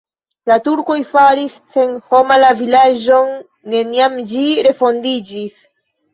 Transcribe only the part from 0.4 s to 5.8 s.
La turkoj faris senhoma la vilaĝon, neniam ĝi refondiĝis.